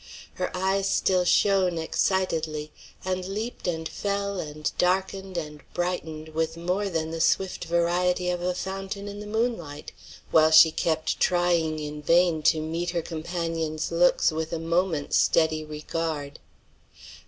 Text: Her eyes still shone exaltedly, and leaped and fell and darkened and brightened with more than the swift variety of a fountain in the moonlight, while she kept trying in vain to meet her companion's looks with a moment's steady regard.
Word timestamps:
Her 0.33 0.49
eyes 0.57 0.89
still 0.89 1.25
shone 1.25 1.77
exaltedly, 1.77 2.71
and 3.05 3.23
leaped 3.23 3.67
and 3.67 3.87
fell 3.87 4.39
and 4.39 4.71
darkened 4.79 5.37
and 5.37 5.61
brightened 5.75 6.29
with 6.29 6.57
more 6.57 6.89
than 6.89 7.11
the 7.11 7.21
swift 7.21 7.65
variety 7.65 8.31
of 8.31 8.41
a 8.41 8.55
fountain 8.55 9.07
in 9.07 9.19
the 9.19 9.27
moonlight, 9.27 9.91
while 10.31 10.49
she 10.49 10.71
kept 10.71 11.19
trying 11.19 11.77
in 11.77 12.01
vain 12.01 12.41
to 12.49 12.61
meet 12.61 12.89
her 12.89 13.03
companion's 13.03 13.91
looks 13.91 14.31
with 14.31 14.51
a 14.51 14.57
moment's 14.57 15.17
steady 15.17 15.63
regard. 15.63 16.39